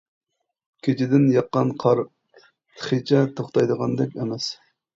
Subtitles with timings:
[0.87, 2.03] كېچىدىن ياققان قار
[2.39, 4.53] تېخىچە توختايدىغاندەك ئەمەس.